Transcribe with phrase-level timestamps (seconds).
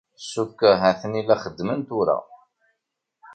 [0.31, 2.17] Cukkteɣ ha-ten-i la xeddmen tura.